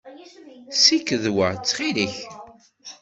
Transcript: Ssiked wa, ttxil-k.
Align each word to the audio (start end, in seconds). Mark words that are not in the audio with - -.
Ssiked 0.73 1.25
wa, 1.35 1.47
ttxil-k. 1.55 2.15